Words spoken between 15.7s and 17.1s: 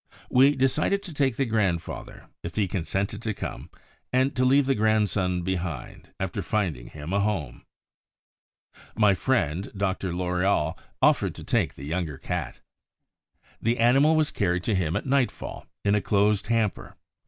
in a closed hamper.